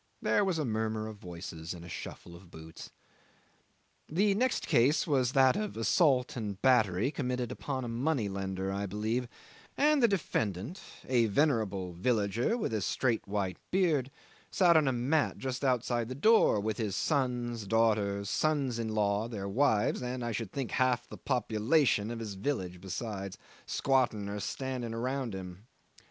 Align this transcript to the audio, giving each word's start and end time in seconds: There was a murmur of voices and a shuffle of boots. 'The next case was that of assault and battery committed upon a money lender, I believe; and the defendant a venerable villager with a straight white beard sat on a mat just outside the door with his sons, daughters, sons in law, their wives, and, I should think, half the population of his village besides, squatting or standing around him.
There 0.19 0.43
was 0.43 0.57
a 0.57 0.65
murmur 0.65 1.07
of 1.07 1.17
voices 1.17 1.75
and 1.75 1.85
a 1.85 1.87
shuffle 1.87 2.35
of 2.35 2.49
boots. 2.49 2.89
'The 4.09 4.33
next 4.33 4.65
case 4.65 5.05
was 5.05 5.33
that 5.33 5.55
of 5.55 5.77
assault 5.77 6.35
and 6.35 6.59
battery 6.59 7.11
committed 7.11 7.51
upon 7.51 7.83
a 7.83 7.87
money 7.87 8.27
lender, 8.27 8.71
I 8.73 8.87
believe; 8.87 9.27
and 9.77 10.01
the 10.01 10.07
defendant 10.07 10.81
a 11.07 11.27
venerable 11.27 11.93
villager 11.93 12.57
with 12.57 12.73
a 12.73 12.81
straight 12.81 13.27
white 13.27 13.57
beard 13.69 14.09
sat 14.49 14.75
on 14.75 14.87
a 14.87 14.91
mat 14.91 15.37
just 15.37 15.63
outside 15.63 16.09
the 16.09 16.15
door 16.15 16.59
with 16.59 16.77
his 16.79 16.95
sons, 16.95 17.67
daughters, 17.67 18.27
sons 18.27 18.79
in 18.79 18.87
law, 18.95 19.27
their 19.27 19.47
wives, 19.47 20.01
and, 20.01 20.25
I 20.25 20.31
should 20.31 20.51
think, 20.51 20.71
half 20.71 21.07
the 21.07 21.15
population 21.15 22.09
of 22.09 22.17
his 22.17 22.33
village 22.33 22.81
besides, 22.81 23.37
squatting 23.67 24.29
or 24.29 24.39
standing 24.39 24.95
around 24.95 25.35
him. 25.35 25.67